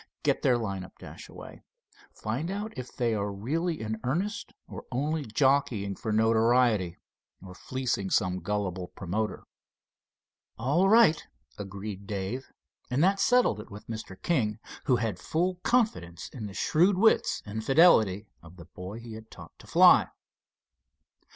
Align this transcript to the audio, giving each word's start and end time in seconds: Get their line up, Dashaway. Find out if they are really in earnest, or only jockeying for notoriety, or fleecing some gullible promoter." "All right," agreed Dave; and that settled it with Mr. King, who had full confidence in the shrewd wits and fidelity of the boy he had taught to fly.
Get 0.23 0.41
their 0.41 0.57
line 0.57 0.83
up, 0.83 0.97
Dashaway. 0.97 1.61
Find 2.11 2.49
out 2.49 2.73
if 2.75 2.91
they 2.91 3.13
are 3.13 3.31
really 3.31 3.79
in 3.79 3.99
earnest, 4.03 4.51
or 4.67 4.85
only 4.91 5.23
jockeying 5.23 5.95
for 5.95 6.11
notoriety, 6.11 6.97
or 7.39 7.53
fleecing 7.53 8.09
some 8.09 8.39
gullible 8.39 8.87
promoter." 8.87 9.43
"All 10.57 10.89
right," 10.89 11.23
agreed 11.59 12.07
Dave; 12.07 12.51
and 12.89 13.03
that 13.03 13.19
settled 13.19 13.59
it 13.59 13.69
with 13.69 13.85
Mr. 13.85 14.19
King, 14.19 14.57
who 14.85 14.95
had 14.95 15.19
full 15.19 15.59
confidence 15.61 16.29
in 16.29 16.47
the 16.47 16.55
shrewd 16.55 16.97
wits 16.97 17.43
and 17.45 17.63
fidelity 17.63 18.25
of 18.41 18.55
the 18.55 18.65
boy 18.65 18.99
he 18.99 19.13
had 19.13 19.29
taught 19.29 19.51
to 19.59 19.67
fly. 19.67 20.07